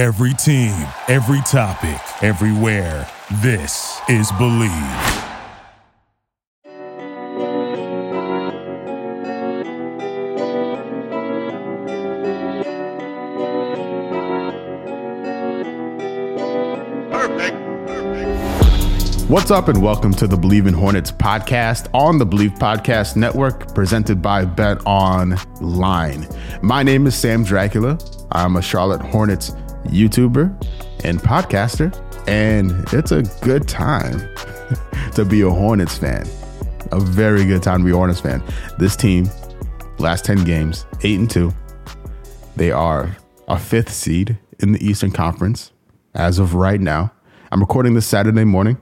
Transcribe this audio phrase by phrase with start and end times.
[0.00, 0.72] Every team,
[1.08, 3.06] every topic, everywhere.
[3.42, 4.70] This is Bleav.
[17.10, 17.56] Perfect.
[19.28, 23.74] What's up, and welcome to the Bleav in Hornets podcast on the Bleav Podcast Network,
[23.74, 26.26] presented by Bet Online.
[26.62, 27.98] My name is Sam Dracula.
[28.32, 29.52] I'm a Charlotte Hornets
[29.90, 31.94] YouTuber and podcaster,
[32.28, 34.18] and it's a good time
[35.14, 36.26] to be a Hornets fan.
[36.92, 38.42] A very good time to be a Hornets fan.
[38.78, 39.28] This team,
[39.98, 41.52] last 10 games, 8 and 2.
[42.56, 43.16] They are
[43.48, 45.72] a fifth seed in the Eastern Conference
[46.14, 47.12] as of right now.
[47.52, 48.78] I'm recording this Saturday morning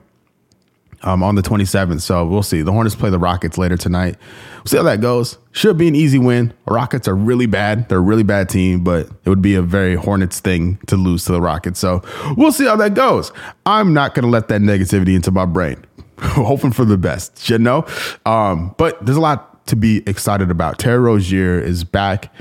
[1.03, 2.01] um, on the 27th.
[2.01, 2.61] So we'll see.
[2.61, 4.15] The Hornets play the Rockets later tonight.
[4.57, 5.37] We'll see how that goes.
[5.51, 6.53] Should be an easy win.
[6.67, 7.89] Rockets are really bad.
[7.89, 11.25] They're a really bad team, but it would be a very Hornets thing to lose
[11.25, 11.79] to the Rockets.
[11.79, 12.03] So
[12.37, 13.31] we'll see how that goes.
[13.65, 15.85] I'm not going to let that negativity into my brain.
[16.19, 17.85] Hoping for the best, you know?
[18.25, 20.79] Um, but there's a lot to be excited about.
[20.79, 22.33] Terry Rozier is back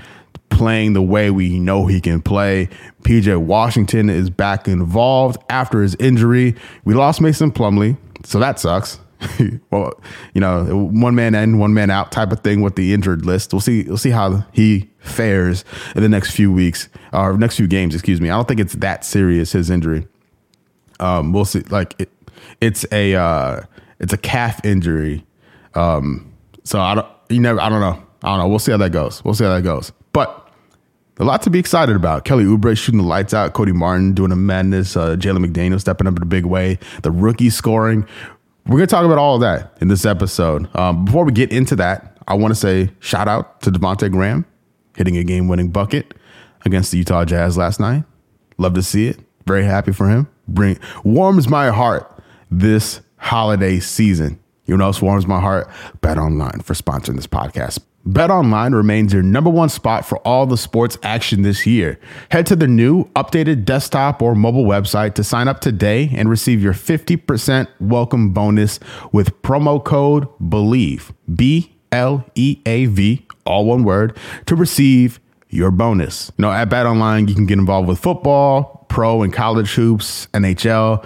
[0.50, 2.68] playing the way we know he can play.
[3.02, 6.56] PJ Washington is back involved after his injury.
[6.84, 8.98] We lost Mason Plumlee so that sucks.
[9.70, 10.00] well,
[10.34, 13.52] you know, one man in, one man out type of thing with the injured list.
[13.52, 13.82] We'll see.
[13.82, 15.64] We'll see how he fares
[15.96, 17.94] in the next few weeks or next few games.
[17.94, 18.30] Excuse me.
[18.30, 20.06] I don't think it's that serious his injury.
[21.00, 21.60] Um, we'll see.
[21.60, 22.10] Like it,
[22.60, 23.62] it's a uh,
[23.98, 25.24] it's a calf injury.
[25.74, 26.32] Um,
[26.64, 27.06] so I don't.
[27.28, 27.60] You never.
[27.60, 28.02] I don't know.
[28.22, 28.48] I don't know.
[28.48, 29.24] We'll see how that goes.
[29.24, 29.92] We'll see how that goes.
[30.12, 30.47] But
[31.18, 32.24] a lot to be excited about.
[32.24, 33.52] Kelly Oubre shooting the lights out.
[33.52, 34.96] Cody Martin doing a madness.
[34.96, 36.78] Uh, Jalen McDaniel stepping up in a big way.
[37.02, 38.06] The rookie scoring.
[38.66, 40.68] We're going to talk about all of that in this episode.
[40.76, 44.44] Um, before we get into that, I want to say shout out to Devonte Graham
[44.96, 46.14] hitting a game winning bucket
[46.66, 48.04] against the Utah Jazz last night.
[48.58, 49.18] Love to see it.
[49.46, 50.28] Very happy for him.
[50.46, 54.38] Bring warms my heart this holiday season.
[54.66, 55.70] You know else warms my heart?
[56.02, 57.80] Bet online for sponsoring this podcast.
[58.08, 62.00] BetOnline remains your number one spot for all the sports action this year.
[62.30, 66.62] Head to the new, updated desktop or mobile website to sign up today and receive
[66.62, 68.80] your 50% welcome bonus
[69.12, 75.20] with promo code BLEAV, B L E A V, all one word, to receive
[75.50, 76.32] your bonus.
[76.38, 81.04] You know, at BetOnline, you can get involved with football, pro and college hoops, NHL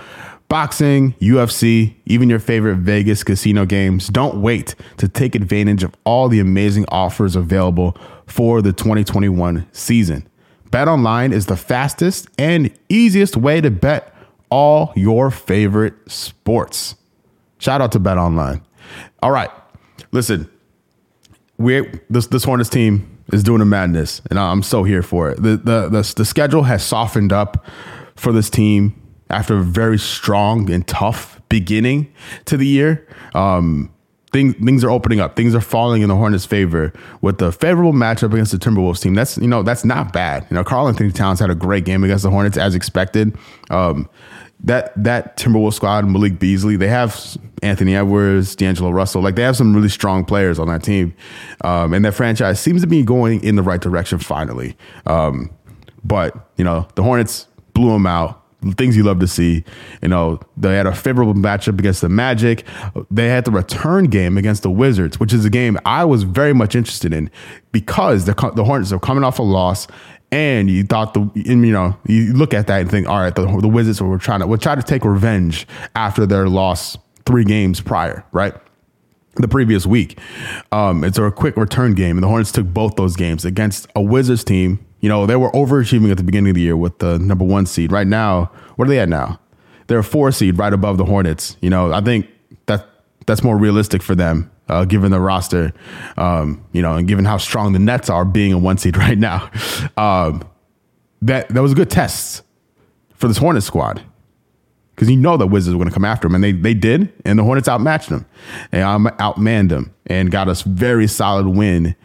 [0.53, 4.09] boxing, UFC, even your favorite Vegas casino games.
[4.09, 7.97] Don't wait to take advantage of all the amazing offers available
[8.27, 10.29] for the 2021 season.
[10.71, 14.15] Bet online is the fastest and easiest way to bet
[14.51, 16.97] all your favorite sports.
[17.57, 18.61] Shout out to Bet online.
[19.23, 19.49] All right.
[20.11, 20.51] Listen,
[21.57, 25.43] we this this Hornets team is doing a madness and I'm so here for it.
[25.43, 27.65] The the the, the schedule has softened up
[28.17, 29.02] for this team
[29.33, 32.13] after a very strong and tough beginning
[32.47, 33.07] to the year.
[33.35, 33.93] Um,
[34.33, 35.37] things things are opening up.
[35.37, 39.15] Things are falling in the Hornets' favor with the favorable matchup against the Timberwolves team.
[39.15, 40.47] That's you know that's not bad.
[40.51, 43.37] You know, Karl-Anthony Towns had a great game against the Hornets as expected.
[43.71, 44.09] Um,
[44.65, 49.57] that that Timberwolves squad, Malik Beasley, they have Anthony Edwards, D'Angelo Russell, like they have
[49.57, 51.15] some really strong players on that team,
[51.63, 54.77] um, and that franchise seems to be going in the right direction finally.
[55.07, 55.51] Um,
[56.05, 58.42] but you know, the Hornets blew them out
[58.77, 59.65] things you love to see.
[60.03, 62.65] You know, they had a favorable matchup against the Magic.
[63.11, 66.53] They had the return game against the Wizards, which is a game I was very
[66.53, 67.31] much interested in
[67.73, 69.87] because the, the Hornets are coming off a loss.
[70.31, 73.45] And you thought the, you know, you look at that and think, all right, the,
[73.61, 76.97] the Wizards were trying to, were trying to take revenge after their loss
[77.27, 78.55] three games prior, right?
[79.37, 80.19] the previous week.
[80.73, 84.03] Um, it's a quick return game, and the Hornets took both those games against a
[84.03, 87.19] Wizards team you know, they were overachieving at the beginning of the year with the
[87.19, 87.93] number one seed.
[87.93, 89.39] Right now, what are they at now?
[89.89, 91.57] They're a four seed right above the Hornets.
[91.61, 92.29] You know, I think
[92.67, 92.87] that
[93.27, 95.73] that's more realistic for them, uh, given the roster,
[96.17, 99.19] um, you know, and given how strong the Nets are being a one seed right
[99.19, 99.51] now.
[99.97, 100.49] Um,
[101.21, 102.43] that that was a good test
[103.15, 104.03] for this Hornets squad
[104.95, 107.13] because you know the Wizards were going to come after them, and they they did,
[107.25, 108.25] and the Hornets outmatched them,
[108.71, 111.97] they outmanned them, and got us very solid win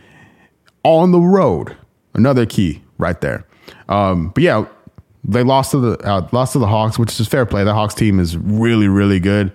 [0.82, 1.78] on the road.
[2.16, 3.46] Another key right there.
[3.90, 4.66] Um, but yeah,
[5.24, 7.64] they lost to the uh, lost to the Hawks, which is fair play.
[7.64, 9.52] The Hawks team is really really good.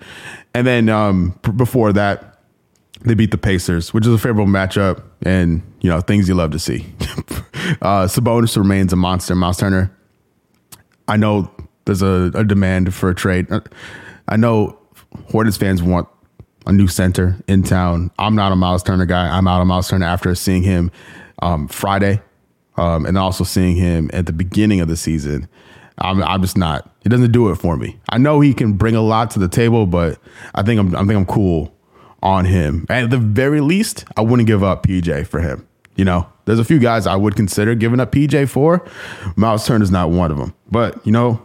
[0.54, 2.40] And then um, p- before that,
[3.00, 6.50] they beat the Pacers, which is a favorable matchup, and you know things you love
[6.52, 6.86] to see.
[7.80, 9.34] uh, Sabonis remains a monster.
[9.34, 9.96] Miles Turner.
[11.08, 11.50] I know
[11.84, 13.48] there's a, a demand for a trade.
[14.28, 14.78] I know
[15.30, 16.08] Hornets fans want
[16.64, 18.10] a new center in town.
[18.18, 19.36] I'm not a Miles Turner guy.
[19.36, 20.92] I'm out of Miles Turner after seeing him
[21.40, 22.20] um, Friday
[22.76, 25.48] um, and also seeing him at the beginning of the season.
[25.98, 26.90] I'm, I'm just not.
[27.02, 27.98] He doesn't do it for me.
[28.08, 30.18] I know he can bring a lot to the table, but
[30.54, 31.74] I think I'm I think I'm cool
[32.22, 32.86] on him.
[32.88, 35.66] At the very least, I wouldn't give up PJ for him.
[35.96, 38.84] You know, there's a few guys I would consider giving up PJ for.
[39.36, 40.54] Miles Turner is not one of them.
[40.70, 41.40] But you know,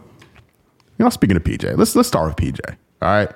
[0.98, 2.60] you know, speaking of PJ, let's let's start with PJ.
[3.02, 3.30] All right.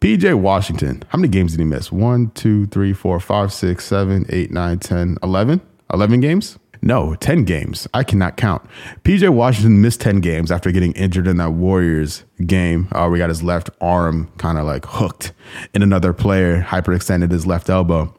[0.00, 1.90] PJ Washington, how many games did he miss?
[1.90, 5.62] One, two, three, four, five, six, seven, eight, nine, 10, 11?
[5.94, 6.58] 11 games?
[6.84, 7.88] No, 10 games.
[7.94, 8.62] I cannot count.
[9.04, 13.30] PJ Washington missed 10 games after getting injured in that Warriors game uh, he got
[13.30, 15.32] his left arm kind of like hooked
[15.72, 18.14] in another player, hyperextended his left elbow.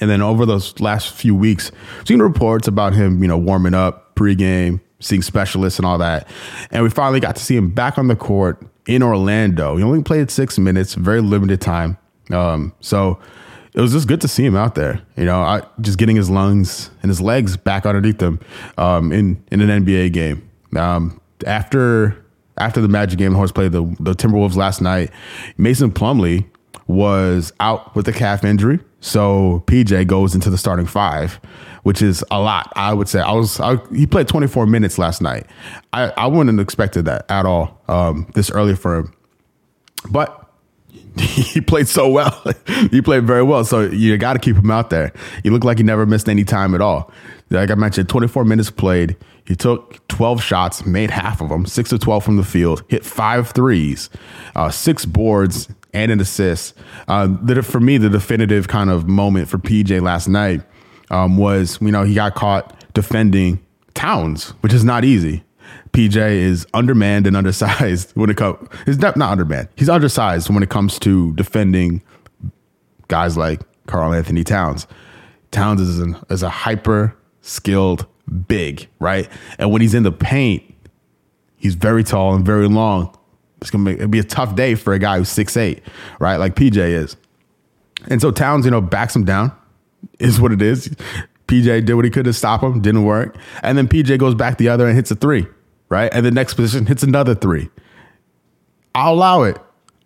[0.00, 1.70] And then over those last few weeks,
[2.06, 6.26] seen reports about him, you know, warming up pregame, seeing specialists and all that.
[6.70, 9.76] And we finally got to see him back on the court in Orlando.
[9.76, 11.98] He only played six minutes, very limited time.
[12.30, 13.18] Um, so
[13.74, 15.00] it was just good to see him out there.
[15.16, 18.40] You know, I, just getting his lungs and his legs back underneath him
[18.76, 20.48] um, in in an NBA game.
[20.76, 22.24] Um, after
[22.56, 25.10] after the Magic game, the Horse played the the Timberwolves last night.
[25.56, 26.46] Mason Plumlee
[26.86, 31.34] was out with a calf injury, so PJ goes into the starting five,
[31.82, 32.72] which is a lot.
[32.74, 35.46] I would say I was I, he played 24 minutes last night.
[35.92, 39.12] I I wouldn't have expected that at all um, this early for him,
[40.10, 40.47] but
[41.20, 42.44] he played so well.
[42.90, 43.64] he played very well.
[43.64, 45.12] So you got to keep him out there.
[45.42, 47.10] He looked like he never missed any time at all.
[47.50, 49.16] Like I mentioned, 24 minutes played.
[49.46, 53.04] He took 12 shots, made half of them, six to 12 from the field, hit
[53.04, 54.10] five threes,
[54.54, 56.74] uh, six boards, and an assist.
[57.08, 60.60] Uh, that for me, the definitive kind of moment for PJ last night
[61.10, 63.58] um, was, you know, he got caught defending
[63.94, 65.42] Towns, which is not easy.
[65.98, 68.68] PJ is undermanned and undersized when it comes.
[68.86, 69.68] He's not, not undermanned.
[69.74, 72.04] He's undersized when it comes to defending
[73.08, 74.86] guys like Karl-Anthony Towns.
[75.50, 78.06] Towns is an, is a hyper skilled
[78.46, 79.28] big, right?
[79.58, 80.62] And when he's in the paint,
[81.56, 83.12] he's very tall and very long.
[83.60, 85.82] It's gonna be a tough day for a guy who's six eight,
[86.20, 86.36] right?
[86.36, 87.16] Like PJ is.
[88.06, 89.50] And so Towns, you know, backs him down,
[90.20, 90.94] is what it is.
[91.48, 93.36] PJ did what he could to stop him, didn't work.
[93.62, 95.48] And then PJ goes back the other and hits a three
[95.88, 96.12] right?
[96.12, 97.70] And the next position hits another three.
[98.94, 99.58] I'll allow it.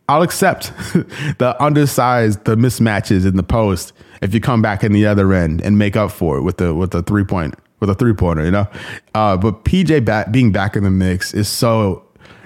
[0.08, 0.72] I'll accept
[1.38, 5.60] the undersized, the mismatches in the post if you come back in the other end
[5.60, 8.44] and make up for it with the with the three point with a three pointer,
[8.44, 8.66] you know.
[9.14, 12.04] Uh, but PJ being back in the mix is so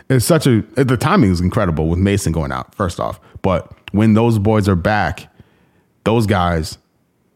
[0.08, 4.14] it's such a the timing is incredible with Mason going out first off, but when
[4.14, 5.32] those boys are back,
[6.04, 6.78] those guys,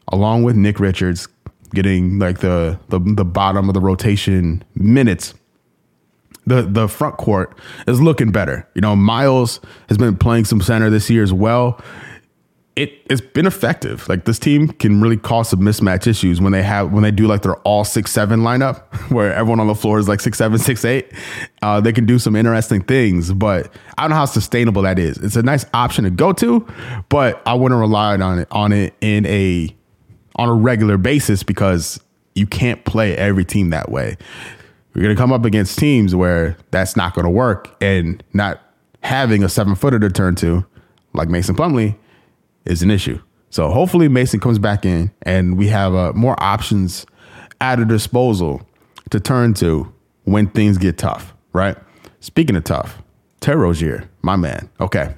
[0.07, 1.27] along with Nick Richards,
[1.73, 5.33] getting like the the, the bottom of the rotation minutes
[6.51, 7.57] the the front court
[7.87, 8.67] is looking better.
[8.75, 9.59] You know, Miles
[9.89, 11.81] has been playing some center this year as well.
[12.75, 14.07] It it's been effective.
[14.09, 17.27] Like this team can really cause some mismatch issues when they have when they do
[17.27, 18.81] like their all six seven lineup
[19.11, 21.11] where everyone on the floor is like six seven six eight.
[21.61, 25.17] Uh, they can do some interesting things, but I don't know how sustainable that is.
[25.17, 26.67] It's a nice option to go to,
[27.09, 29.75] but I wouldn't rely on it on it in a
[30.35, 31.99] on a regular basis because
[32.35, 34.17] you can't play every team that way.
[34.93, 38.61] We're going to come up against teams where that's not going to work and not
[39.03, 40.65] having a seven footer to turn to,
[41.13, 41.95] like Mason Plumlee,
[42.65, 43.19] is an issue.
[43.49, 47.05] So hopefully Mason comes back in and we have uh, more options
[47.59, 48.61] at a disposal
[49.11, 49.93] to turn to
[50.23, 51.77] when things get tough, right?
[52.19, 53.01] Speaking of tough,
[53.39, 54.69] Terry Rozier, my man.
[54.79, 55.15] Okay.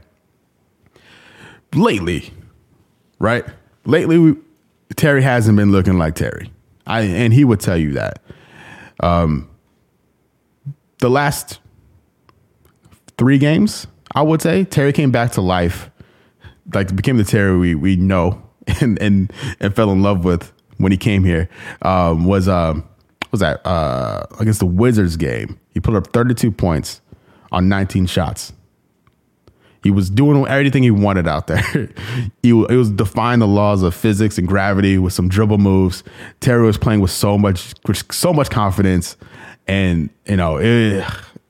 [1.73, 2.31] Lately,
[3.19, 3.45] right?
[3.85, 4.35] Lately, we,
[4.95, 6.51] Terry hasn't been looking like Terry.
[6.85, 8.21] I and he would tell you that.
[8.99, 9.49] Um,
[11.03, 11.59] the last
[13.17, 15.91] three games, I would say, Terry came back to life,
[16.73, 18.41] like became the Terry we we know
[18.81, 21.49] and and and fell in love with when he came here.
[21.81, 22.87] Um, was um
[23.31, 25.59] was that uh against the Wizards game?
[25.73, 27.01] He put up 32 points
[27.51, 28.53] on 19 shots.
[29.83, 31.59] He was doing everything he wanted out there.
[32.41, 36.05] he, he was defying the laws of physics and gravity with some dribble moves.
[36.39, 39.17] Terry was playing with so much, with so much confidence
[39.67, 41.05] and you know it,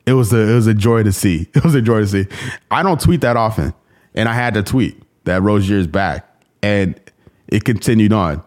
[0.06, 1.48] it was a it was a joy to see.
[1.56, 2.28] It was a joy to see.
[2.72, 3.74] I don't tweet that often,
[4.14, 6.28] and I had to tweet that Rozier is back,
[6.62, 7.00] and
[7.48, 8.44] it continued on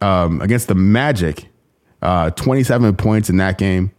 [0.00, 1.48] um, against the Magic.
[2.00, 3.92] Uh, 27 points in that game.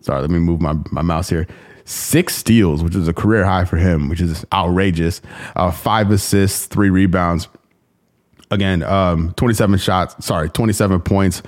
[0.00, 1.46] Sorry, let me move my, my mouse here.
[1.84, 5.20] Six steals, which is a career high for him, which is outrageous.
[5.54, 7.46] Uh, five assists, three rebounds.
[8.50, 11.42] Again, um, 27 shots, sorry, 27 points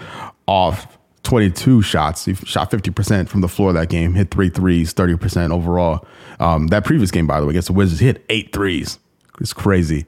[0.47, 2.25] off 22 shots.
[2.25, 6.07] He shot 50% from the floor that game, hit three threes, 30% overall.
[6.41, 8.99] Um, that previous game, by the way, against the Wizards, hit eight threes.
[9.41, 10.07] It's crazy.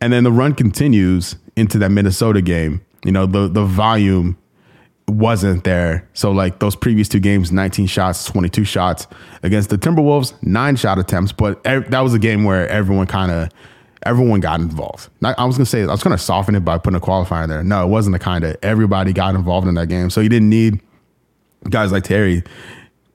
[0.00, 2.84] And then the run continues into that Minnesota game.
[3.04, 4.36] You know, the, the volume
[5.08, 6.08] wasn't there.
[6.14, 9.06] So like those previous two games, 19 shots, 22 shots
[9.42, 13.50] against the Timberwolves, nine shot attempts, but that was a game where everyone kind of
[14.02, 15.08] everyone got involved.
[15.22, 17.62] I was gonna say I was gonna soften it by putting a qualifier in there.
[17.62, 20.10] No, it wasn't the kind of everybody got involved in that game.
[20.10, 20.80] So you didn't need
[21.68, 22.42] guys like Terry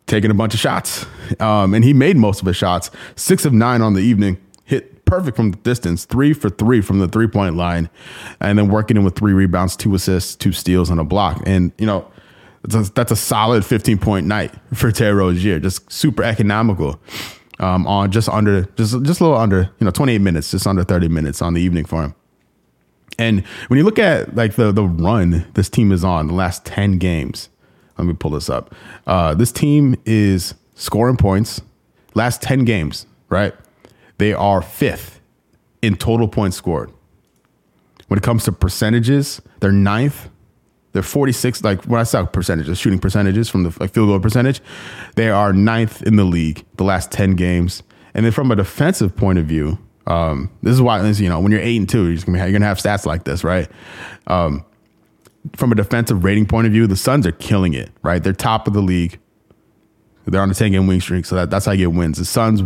[0.08, 1.06] taking a bunch of shots,
[1.40, 2.92] um, and he made most of his shots.
[3.16, 7.00] Six of nine on the evening, hit perfect from the distance, three for three from
[7.00, 7.90] the three point line,
[8.40, 11.42] and then working in with three rebounds, two assists, two steals, and a block.
[11.46, 12.08] And you know.
[12.64, 17.02] A, that's a solid 15 point night for Terry Rozier, just super economical
[17.62, 20.84] um, on just under just just a little under you know 28 minutes, just under
[20.84, 22.16] 30 minutes on the evening for him.
[23.18, 26.66] And when you look at like the the run this team is on the last
[26.66, 27.50] 10 games,
[27.98, 28.74] let me pull this up.
[29.06, 31.62] Uh, this team is scoring points
[32.16, 33.54] last 10 games, right?
[34.18, 35.22] They are fifth
[35.82, 36.92] in total points scored.
[38.08, 40.30] When it comes to percentages, they're ninth
[40.94, 44.62] they're 46, like when I say percentages, shooting percentages from the like field goal percentage,
[45.16, 47.84] they are ninth in the league the last 10 games.
[48.14, 51.52] And then from a defensive point of view, um, this is why, you know, when
[51.52, 53.70] you're eight and two, you're gonna, have, you're gonna have stats like this, right?
[54.28, 54.66] Um,
[55.56, 58.22] from a defensive rating point of view, the Suns are killing it, right?
[58.22, 59.20] They're top of the league.
[60.26, 62.18] They're on a 10 game win streak, so that, that's how you get wins.
[62.18, 62.62] The Suns,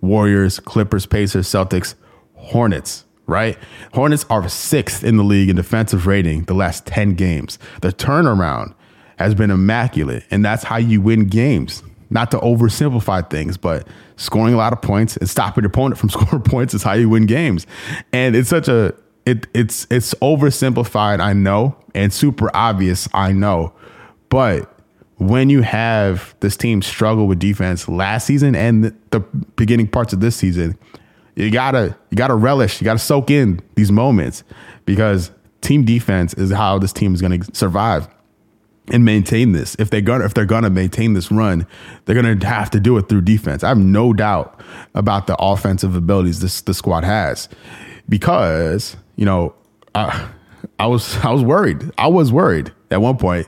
[0.00, 1.94] Warriors, Clippers, Pacers, Celtics,
[2.34, 3.56] Hornets, right?
[3.94, 7.58] Hornets are sixth in the league in defensive rating the last 10 games.
[7.82, 8.74] The turnaround
[9.18, 11.84] has been immaculate, and that's how you win games.
[12.10, 16.08] Not to oversimplify things, but scoring a lot of points and stopping your opponent from
[16.10, 17.66] scoring points is how you win games.
[18.12, 18.94] And it's such a
[19.26, 23.74] it it's it's oversimplified, I know, and super obvious, I know.
[24.30, 24.74] But
[25.18, 29.20] when you have this team struggle with defense last season and the,
[29.56, 30.78] beginning parts of this season,
[31.38, 34.42] you gotta you gotta relish, you gotta soak in these moments
[34.84, 35.30] because
[35.60, 38.08] team defense is how this team is gonna survive
[38.90, 39.76] and maintain this.
[39.78, 41.66] If they're gonna if they're gonna maintain this run,
[42.04, 43.62] they're gonna have to do it through defense.
[43.62, 44.60] I have no doubt
[44.94, 47.48] about the offensive abilities this the squad has,
[48.08, 49.54] because you know
[49.94, 50.28] I,
[50.80, 51.88] I was I was worried.
[51.98, 53.46] I was worried at one point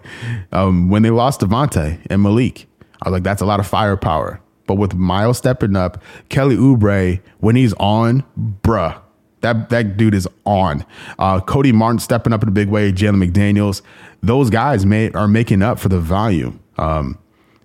[0.53, 2.69] um, when they lost Devonte and Malik.
[3.03, 4.41] I was like, that's a lot of firepower.
[4.71, 8.97] But with Miles stepping up, Kelly Oubre, when he's on, bruh,
[9.41, 10.87] that that dude is on.
[11.19, 12.93] Uh, Cody Martin stepping up in a big way.
[12.93, 13.83] Jalen McDaniels,
[14.23, 16.61] those guys are making up for the volume.
[16.79, 17.19] Um,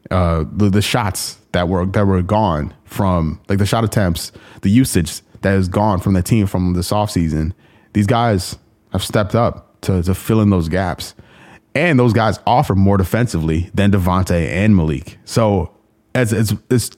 [0.09, 4.31] uh, the, the shots that were that were gone from like the shot attempts,
[4.63, 7.53] the usage that is gone from the team from this offseason.
[7.93, 8.57] These guys
[8.93, 11.13] have stepped up to to fill in those gaps,
[11.75, 15.19] and those guys offer more defensively than Devonte and Malik.
[15.23, 15.74] So
[16.15, 16.97] as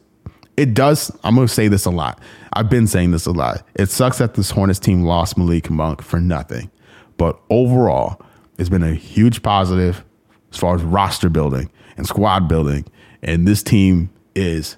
[0.55, 1.11] it does.
[1.23, 2.19] I'm to say this a lot.
[2.53, 3.63] I've been saying this a lot.
[3.75, 6.71] It sucks that this Hornets team lost Malik Monk for nothing,
[7.17, 8.21] but overall,
[8.57, 10.03] it's been a huge positive
[10.51, 12.85] as far as roster building and squad building,
[13.21, 14.77] and this team is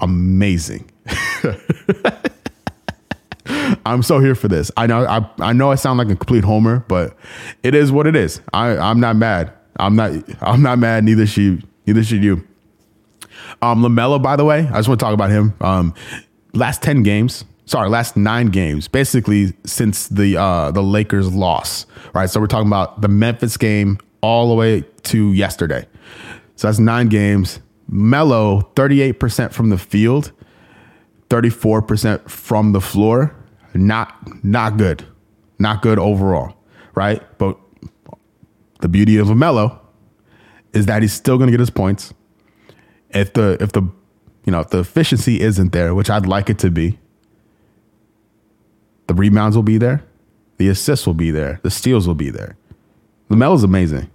[0.00, 0.90] amazing.
[3.84, 4.70] I'm so here for this.
[4.76, 7.16] I know I, I know I sound like a complete homer, but
[7.62, 8.40] it is what it is.
[8.52, 9.52] I, I'm not mad.
[9.76, 11.04] I'm not I'm not mad.
[11.04, 12.46] Neither she neither should you.
[13.62, 15.54] Um, LaMelo, by the way, I just want to talk about him.
[15.60, 15.94] Um,
[16.54, 22.28] last 10 games, sorry, last nine games, basically since the uh, the Lakers loss, right?
[22.28, 25.86] So we're talking about the Memphis game all the way to yesterday.
[26.56, 27.60] So that's nine games.
[27.88, 30.32] Melo, 38% from the field,
[31.28, 33.34] 34% from the floor.
[33.74, 35.04] Not not good.
[35.58, 36.56] Not good overall,
[36.94, 37.22] right?
[37.38, 37.58] But
[38.80, 39.80] the beauty of a Melo
[40.72, 42.14] is that he's still going to get his points
[43.12, 43.82] if the if the
[44.44, 46.98] you know if the efficiency isn't there, which I'd like it to be,
[49.06, 50.04] the rebounds will be there,
[50.58, 52.56] the assists will be there, the steals will be there.
[53.30, 54.10] is amazing.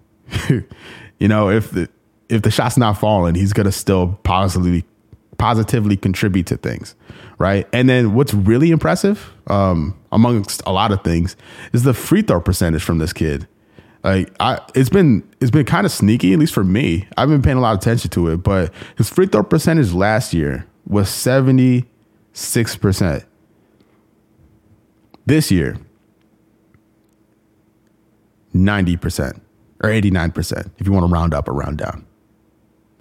[0.50, 1.90] you know, if the
[2.30, 4.86] if the shot's not falling, he's gonna still positively
[5.38, 6.96] positively contribute to things,
[7.38, 7.68] right?
[7.74, 11.36] And then what's really impressive, um, amongst a lot of things,
[11.74, 13.48] is the free throw percentage from this kid.
[14.06, 17.08] Like I, it's been it's been kind of sneaky, at least for me.
[17.18, 20.32] I've been paying a lot of attention to it, but his free throw percentage last
[20.32, 21.86] year was seventy
[22.32, 23.26] six percent.
[25.26, 25.78] This year,
[28.54, 29.42] ninety percent
[29.84, 32.06] or eighty nine percent, if you want to round up or round down.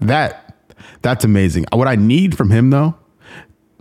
[0.01, 0.57] That
[1.03, 1.67] that's amazing.
[1.71, 2.95] What I need from him though,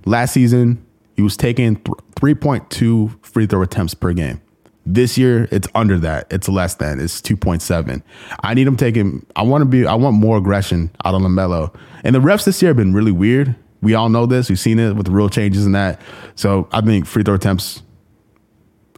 [0.03, 1.81] last season he was taking
[2.19, 4.41] three point two free throw attempts per game.
[4.85, 6.27] This year, it's under that.
[6.29, 6.99] It's less than.
[6.99, 8.03] It's 2.7.
[8.41, 11.73] I need him taking, I want to be, I want more aggression out of LaMelo.
[12.03, 13.55] And the refs this year have been really weird.
[13.81, 14.49] We all know this.
[14.49, 16.01] We've seen it with the rule changes and that.
[16.35, 17.81] So I think free throw attempts,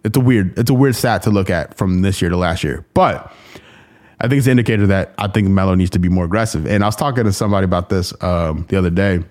[0.03, 2.63] it's a weird, it's a weird stat to look at from this year to last
[2.63, 2.85] year.
[2.95, 3.31] But
[4.19, 6.65] I think it's an indicator that I think Melo needs to be more aggressive.
[6.65, 9.23] And I was talking to somebody about this um, the other day,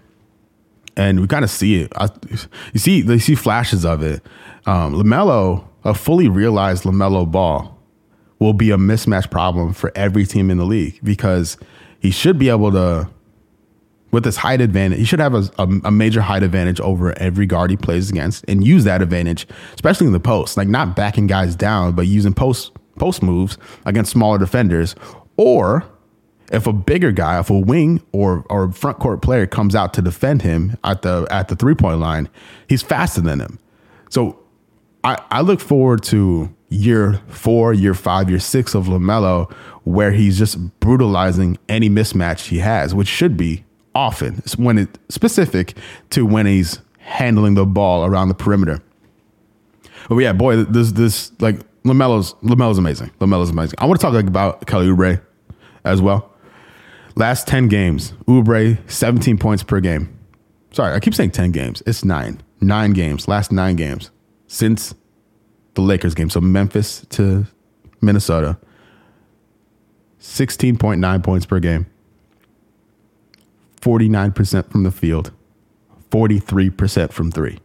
[0.97, 1.93] and we kind of see it.
[1.97, 2.09] I,
[2.73, 4.23] you see, they see flashes of it.
[4.67, 7.75] Um, Lamelo, a fully realized Lamelo ball,
[8.39, 11.57] will be a mismatch problem for every team in the league because
[12.01, 13.09] he should be able to,
[14.11, 17.47] with his height advantage, he should have a, a, a major height advantage over every
[17.47, 21.27] guard he plays against, and use that advantage, especially in the post, like not backing
[21.27, 24.95] guys down, but using post post moves against smaller defenders,
[25.37, 25.85] or
[26.53, 30.03] if a bigger guy, if a wing or or front court player comes out to
[30.03, 32.29] defend him at the at the three point line,
[32.69, 33.59] he's faster than him.
[34.11, 34.39] So
[35.05, 39.53] I, I look forward to year four, year five, year six of LaMelo,
[39.85, 45.77] where he's just brutalizing any mismatch he has, which should be often when it specific
[46.11, 48.81] to when he's handling the ball around the perimeter.
[50.09, 53.11] But yeah, boy, this this like Lamelo's Lamelo's amazing.
[53.21, 53.79] Lamelo's amazing.
[53.79, 55.21] I want to talk like, about Kelly Oubre
[55.85, 56.31] as well.
[57.15, 60.19] Last ten games, Oubre seventeen points per game.
[60.73, 61.83] Sorry, I keep saying ten games.
[61.87, 62.43] It's nine.
[62.61, 63.29] Nine games.
[63.29, 64.11] Last nine games
[64.55, 64.95] since
[65.75, 66.31] the Lakers game.
[66.31, 67.47] So Memphis to
[68.01, 68.57] Minnesota.
[70.21, 71.87] 16.9 points per game.
[73.81, 75.33] 49% from the field.
[76.11, 77.59] 43% from three.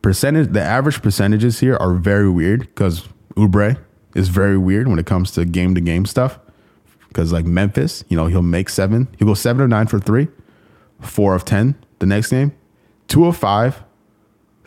[0.00, 3.78] Percentage the average percentages here are very weird because Oubre
[4.14, 6.38] is very weird when it comes to game to game stuff.
[7.08, 9.08] Because like Memphis, you know, he'll make seven.
[9.18, 10.28] He'll go seven or nine for three,
[11.00, 12.52] four of ten the next game,
[13.08, 13.82] two of five,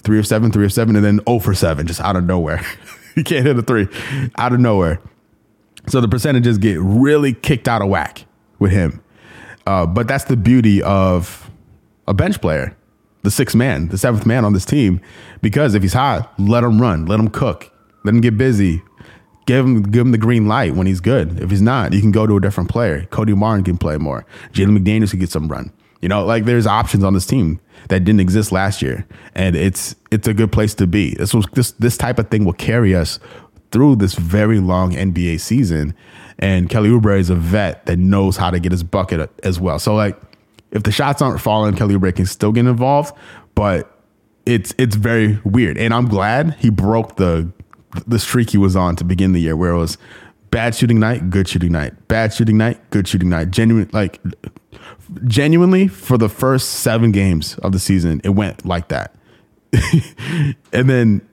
[0.06, 2.66] three of seven, three of seven, and then 0 for seven, just out of nowhere.
[3.16, 3.88] you can't hit a three
[4.38, 5.02] out of nowhere.
[5.88, 8.26] So the percentages get really kicked out of whack
[8.60, 9.02] with him.
[9.68, 11.50] Uh, but that's the beauty of
[12.08, 12.76] a bench player,
[13.24, 15.02] the sixth man, the seventh man on this team,
[15.42, 17.72] because if he's hot, let him run, let him cook,
[18.04, 18.82] let him get busy.
[19.48, 21.40] Give him, give him the green light when he's good.
[21.40, 23.06] If he's not, you can go to a different player.
[23.12, 24.26] Cody Martin can play more.
[24.54, 25.72] Jalen McDaniels can get some run.
[26.06, 27.60] You know, like there's options on this team
[27.90, 31.16] that didn't exist last year, and it's it's a good place to be.
[31.16, 33.18] This was this this type of thing will carry us
[33.72, 35.96] through this very long NBA season.
[36.38, 39.80] And Kelly Oubre is a vet that knows how to get his bucket as well.
[39.80, 40.16] So like,
[40.70, 43.18] if the shots aren't falling, Kelly Oubre can still get involved,
[43.56, 44.00] but
[44.46, 45.76] it's it's very weird.
[45.76, 47.52] And I'm glad he broke the
[48.06, 49.98] the streak he was on to begin the year, where it was
[50.52, 53.50] bad shooting night, good shooting night, bad shooting night, good shooting night.
[53.50, 54.22] Genuine, like
[55.26, 59.16] genuinely, for the first seven games of the season, it went like that,
[60.74, 61.28] and then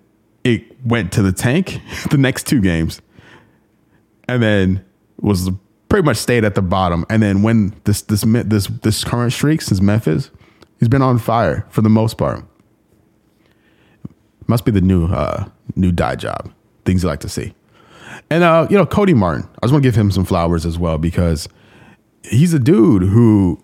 [0.44, 1.80] it went to the tank
[2.10, 3.00] the next two games,
[4.28, 4.84] and then
[5.20, 5.50] was
[5.88, 7.04] pretty much stayed at the bottom.
[7.10, 10.30] And then when this this this this current streak since Memphis,
[10.78, 12.44] he's been on fire for the most part.
[14.46, 16.52] Must be the new uh, new die job.
[16.84, 17.54] Things you like to see.
[18.30, 19.48] And uh, you know, Cody Martin.
[19.62, 21.48] I just want to give him some flowers as well because
[22.24, 23.62] he's a dude who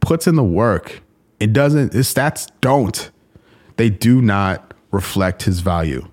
[0.00, 1.02] puts in the work.
[1.38, 3.10] It doesn't his stats don't.
[3.76, 6.06] They do not reflect his value.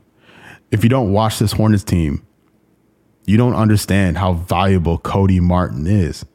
[0.71, 2.25] If you don't watch this Hornets team,
[3.25, 6.25] you don't understand how valuable Cody Martin is.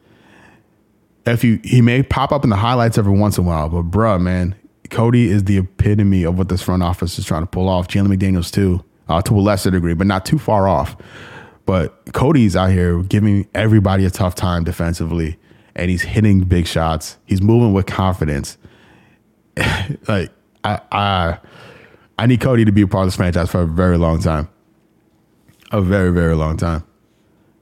[1.24, 3.90] If you he may pop up in the highlights every once in a while, but
[3.90, 4.54] bruh, man,
[4.90, 7.88] Cody is the epitome of what this front office is trying to pull off.
[7.88, 10.96] Jalen McDaniels too, uh, to a lesser degree, but not too far off.
[11.64, 15.38] But Cody's out here giving everybody a tough time defensively,
[15.74, 17.18] and he's hitting big shots.
[17.26, 18.58] He's moving with confidence.
[20.08, 20.30] like
[20.64, 21.38] I, I,
[22.18, 24.48] I need Cody to be a part of this franchise for a very long time.
[25.70, 26.84] A very, very long time.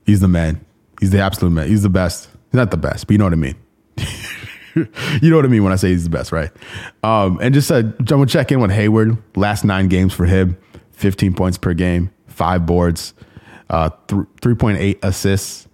[0.05, 0.65] He's the man.
[1.01, 1.69] He's the absolute man.
[1.69, 2.29] He's the best.
[2.51, 3.57] He's not the best, but you know what I mean.
[5.21, 6.51] you know what I mean when I say he's the best, right?
[7.03, 9.17] Um, and just uh, I'm gonna check in with Hayward.
[9.37, 10.57] Last nine games for him,
[10.93, 13.15] 15 points per game, five boards,
[13.71, 15.69] uh, th- 3.8 assists.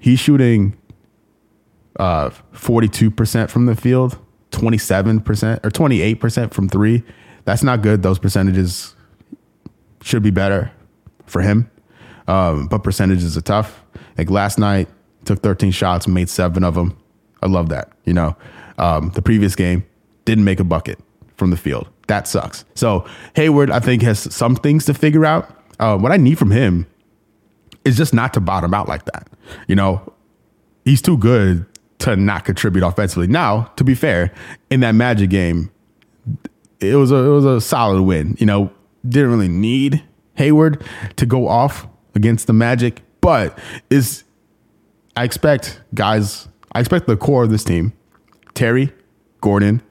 [0.00, 0.76] He's shooting
[1.98, 4.18] uh, 42% from the field,
[4.50, 7.04] 27% or 28% from three.
[7.44, 8.02] That's not good.
[8.02, 8.94] Those percentages
[10.02, 10.72] should be better
[11.26, 11.70] for him.
[12.28, 13.84] Um, but percentages are tough.
[14.18, 14.88] Like last night,
[15.24, 16.96] took 13 shots, made seven of them.
[17.42, 17.92] I love that.
[18.04, 18.36] You know,
[18.78, 19.84] um, the previous game
[20.24, 20.98] didn't make a bucket
[21.36, 21.88] from the field.
[22.08, 22.64] That sucks.
[22.74, 25.55] So Hayward, I think, has some things to figure out.
[25.78, 26.86] Uh, what I need from him
[27.84, 29.28] is just not to bottom out like that.
[29.68, 30.12] You know,
[30.84, 31.66] he's too good
[32.00, 33.26] to not contribute offensively.
[33.26, 34.32] Now, to be fair,
[34.70, 35.70] in that Magic game,
[36.80, 38.36] it was a it was a solid win.
[38.38, 38.70] You know,
[39.08, 40.02] didn't really need
[40.34, 40.84] Hayward
[41.16, 43.58] to go off against the Magic, but
[43.90, 44.24] is
[45.16, 47.92] I expect guys I expect the core of this team,
[48.54, 48.92] Terry,
[49.40, 49.82] Gordon,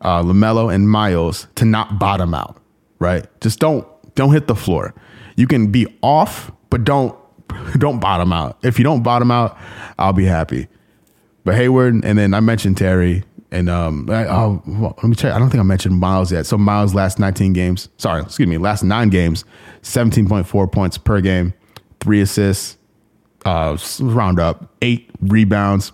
[0.00, 2.56] uh, Lamelo, and Miles, to not bottom out.
[2.98, 3.26] Right?
[3.40, 4.94] Just don't don't hit the floor.
[5.36, 7.16] You can be off, but don't
[7.78, 8.58] don't bottom out.
[8.62, 9.56] If you don't bottom out,
[9.98, 10.68] I'll be happy.
[11.44, 15.34] But Hayward, and then I mentioned Terry, and um, I, oh, well, let me check.
[15.34, 16.46] I don't think I mentioned Miles yet.
[16.46, 19.44] So Miles last 19 games, sorry, excuse me, last nine games,
[19.82, 21.52] 17.4 points per game,
[22.00, 22.78] three assists,
[23.44, 25.92] uh, round up, eight rebounds.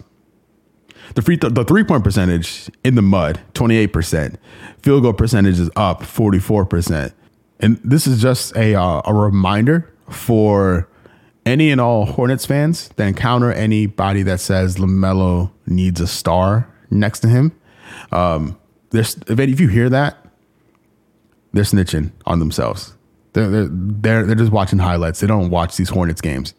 [1.14, 4.36] The free th- the three point percentage in the mud, 28%.
[4.82, 7.12] Field goal percentage is up 44%.
[7.60, 10.88] And this is just a uh, a reminder for
[11.44, 17.20] any and all Hornets fans that encounter anybody that says LaMelo needs a star next
[17.20, 17.52] to him.
[18.12, 18.58] Um,
[18.90, 20.24] there's, if, if you hear that,
[21.52, 22.94] they're snitching on themselves.
[23.32, 25.20] They're, they're, they're, they're just watching highlights.
[25.20, 26.54] They don't watch these Hornets games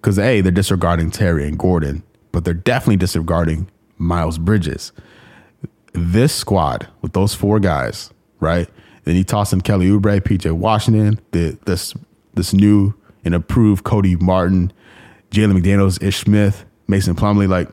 [0.00, 2.02] because, A, they're disregarding Terry and Gordon,
[2.32, 4.92] but they're definitely disregarding Miles Bridges.
[5.92, 8.68] This squad with those four guys, right?
[9.04, 11.94] Then you toss in Kelly Oubre, PJ Washington, the, this
[12.34, 14.72] this new and approved Cody Martin,
[15.30, 17.48] Jalen McDaniels, Ish Smith, Mason Plumlee.
[17.48, 17.68] Like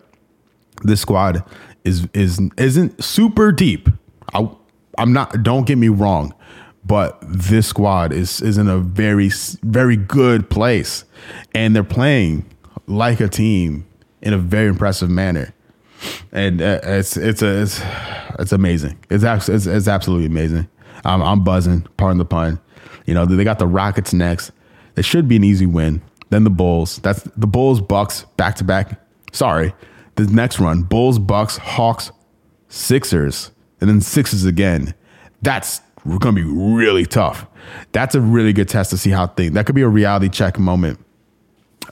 [0.84, 1.44] this squad
[1.84, 3.90] is is isn't super deep.
[4.34, 4.50] I
[4.98, 5.44] I'm not.
[5.44, 6.34] Don't get me wrong,
[6.86, 9.30] but this squad is is in a very
[9.64, 11.06] very good place,
[11.54, 12.46] and they're playing
[12.88, 13.86] like a team
[14.22, 15.54] in a very impressive manner.
[16.32, 17.82] And uh, it's it's a it's,
[18.40, 18.98] it's amazing.
[19.10, 20.68] It's, it's it's absolutely amazing.
[21.06, 21.88] I'm, I'm buzzing.
[21.98, 22.60] Pardon the pun.
[23.06, 24.52] You know they got the Rockets next.
[24.96, 26.02] It should be an easy win.
[26.30, 26.98] Then the Bulls.
[26.98, 29.00] That's the Bulls, Bucks, back to back.
[29.32, 29.74] Sorry,
[30.16, 32.12] the next run: Bulls, Bucks, Hawks,
[32.70, 34.94] Sixers, and then Sixers again.
[35.42, 37.46] That's going to be really tough.
[37.92, 39.54] That's a really good test to see how things.
[39.54, 41.00] That could be a reality check moment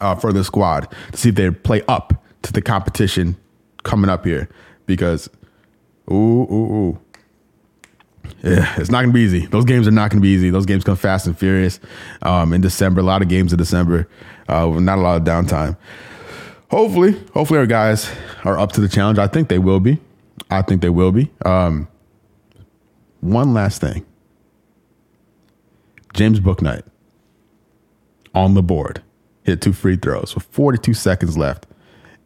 [0.02, 3.38] uh, for the squad to see if they play up to the competition
[3.84, 4.50] coming up here.
[4.86, 5.30] Because,
[6.12, 7.00] ooh, ooh, ooh,
[8.44, 9.46] yeah, it's not gonna be easy.
[9.46, 10.50] Those games are not gonna be easy.
[10.50, 11.80] Those games come fast and furious.
[12.22, 14.08] Um, in December, a lot of games in December,
[14.48, 15.78] uh, not a lot of downtime.
[16.70, 18.10] Hopefully, hopefully our guys
[18.44, 19.18] are up to the challenge.
[19.18, 20.00] I think they will be.
[20.52, 21.32] I think they will be.
[21.46, 21.88] Um,
[23.22, 24.06] one last thing.
[26.14, 26.84] James Bouknight
[28.34, 29.02] on the board
[29.44, 31.66] hit two free throws with 42 seconds left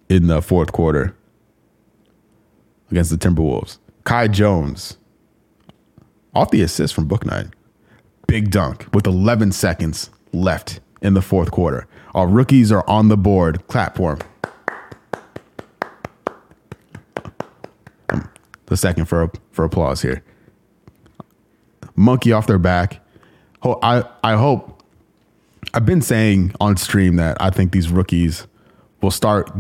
[0.10, 1.16] in the fourth quarter
[2.92, 3.78] against the Timberwolves.
[4.04, 4.98] Kai Jones
[6.36, 7.52] off the assist from Bouknight.
[8.28, 11.88] Big dunk with 11 seconds left in the fourth quarter.
[12.14, 13.68] Our rookies are on the board.
[13.68, 14.18] Clap for
[18.66, 20.24] the second for for applause here.
[21.96, 23.00] Monkey off their back.
[23.64, 24.82] I I hope.
[25.76, 28.46] I've been saying on stream that I think these rookies
[29.02, 29.52] will start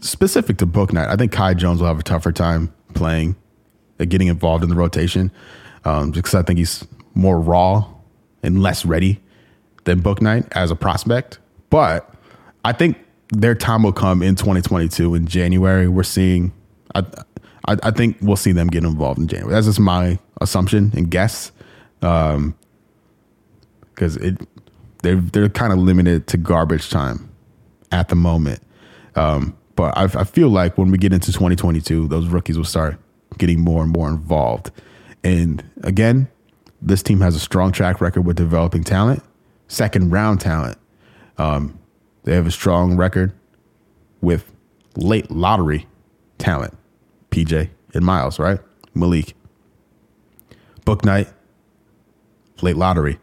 [0.00, 1.08] specific to Bouknight.
[1.08, 3.36] I think Kai Jones will have a tougher time playing,
[4.00, 5.30] uh, getting involved in the rotation
[5.84, 7.86] um, because I think he's more raw
[8.42, 9.20] and less ready
[9.84, 11.38] than Bouknight as a prospect.
[11.70, 12.12] But
[12.64, 12.98] I think
[13.30, 15.88] their time will come in 2022 in January.
[15.88, 16.52] We're seeing,
[16.94, 17.00] I,
[17.66, 19.52] I, I think we'll see them get involved in January.
[19.52, 21.52] That's just my assumption and guess,
[22.00, 22.54] because um,
[23.96, 24.38] it
[25.02, 27.30] they're they're kind of limited to garbage time
[27.92, 28.60] at the moment.
[29.14, 32.98] Um, but I, I feel like when we get into 2022, those rookies will start
[33.36, 34.70] getting more and more involved.
[35.24, 36.28] And again,
[36.80, 39.22] this team has a strong track record with developing talent,
[39.66, 40.78] second round talent.
[41.36, 41.78] Um,
[42.24, 43.32] they have a strong record
[44.20, 44.50] with
[44.96, 45.86] late lottery
[46.38, 46.76] talent.
[47.30, 48.60] PJ and Miles, right?
[48.94, 49.34] Malik.
[50.84, 51.32] Bouknight,
[52.62, 53.18] late lottery.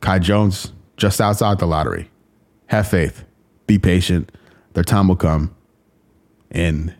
[0.00, 2.10] Kai Jones, just outside the lottery.
[2.66, 3.24] Have faith.
[3.66, 4.30] Be patient.
[4.74, 5.54] Their time will come.
[6.50, 6.94] And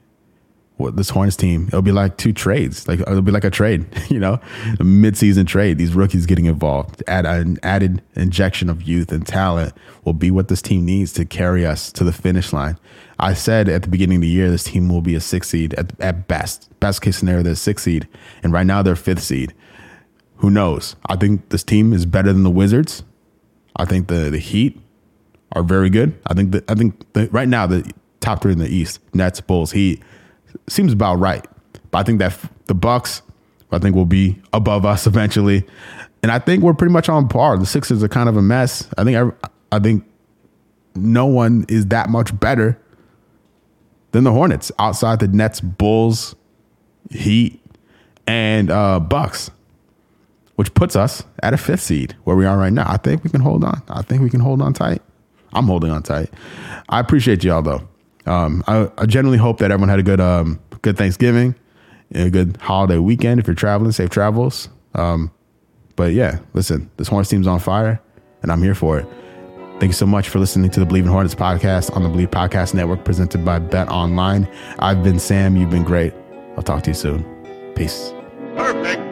[0.91, 2.89] this Hornets team, it'll be like two trades.
[2.89, 5.79] Like it'll be like a trade, you know, a midseason trade.
[5.79, 10.49] These rookies getting involved, add an added injection of youth and talent will be what
[10.49, 12.79] this team needs to carry us to the finish line.
[13.19, 15.75] I said at the beginning of the year, this team will be a six seed
[15.75, 16.69] at, at best.
[16.81, 18.09] Best case scenario, they're six seed,
[18.43, 19.55] and right now they're fifth seed.
[20.37, 20.97] Who knows?
[21.07, 23.05] I think this team is better than the Wizards.
[23.77, 24.79] I think the the Heat
[25.53, 26.19] are very good.
[26.27, 27.89] I think that I think the, right now the
[28.21, 30.03] top three in the East: Nets, Bulls, Heat
[30.69, 31.47] seems about right.
[31.91, 33.23] But I think that the Bucks,
[33.71, 35.65] I think, will be above us eventually,
[36.23, 37.59] and I think we're pretty much on par.
[37.59, 38.89] The Sixers are kind of a mess.
[38.97, 39.35] I think
[39.73, 40.05] I, think
[40.95, 42.79] no one is that much better
[44.13, 46.37] than the Hornets outside the Nets, Bulls,
[47.11, 47.61] Heat,
[48.27, 49.51] and uh, Bucks,
[50.55, 52.89] which puts us at a fifth seed where we are right now.
[52.89, 53.83] I think we can hold on.
[53.89, 55.03] I think we can hold on tight.
[55.53, 56.31] I'm holding on tight.
[56.89, 57.89] I appreciate y'all though.
[58.27, 61.55] Um, I, I, generally hope that everyone had a good um, good Thanksgiving,
[62.13, 63.41] and a good holiday weekend.
[63.41, 64.69] If you're traveling, safe travels.
[64.95, 65.33] Um,
[65.97, 68.01] but yeah, listen, this Hornets team's on fire,
[68.43, 69.07] and I'm here for it.
[69.81, 72.29] Thank you so much for listening to the Bleav in Hornets podcast on the Bleav
[72.29, 74.49] Podcast Network presented by Bet Online.
[74.79, 75.57] I've been Sam.
[75.57, 76.15] You've been great.
[76.57, 77.25] I'll talk to you soon.
[77.75, 78.13] Peace.
[78.55, 79.12] Perfect.